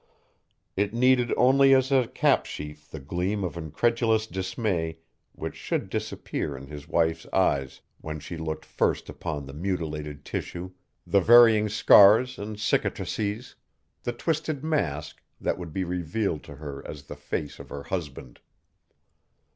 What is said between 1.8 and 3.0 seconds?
a capsheaf the